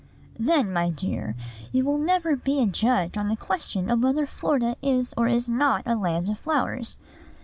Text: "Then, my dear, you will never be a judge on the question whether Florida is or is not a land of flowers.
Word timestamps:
"Then, 0.39 0.73
my 0.73 0.89
dear, 0.89 1.35
you 1.71 1.85
will 1.85 1.99
never 1.99 2.35
be 2.35 2.59
a 2.59 2.65
judge 2.65 3.17
on 3.19 3.27
the 3.29 3.35
question 3.35 4.01
whether 4.01 4.25
Florida 4.25 4.75
is 4.81 5.13
or 5.15 5.27
is 5.27 5.47
not 5.47 5.83
a 5.85 5.95
land 5.95 6.27
of 6.27 6.39
flowers. 6.39 6.97